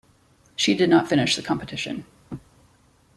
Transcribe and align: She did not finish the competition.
She 0.55 0.73
did 0.73 0.89
not 0.89 1.07
finish 1.07 1.35
the 1.35 1.43
competition. 1.43 2.05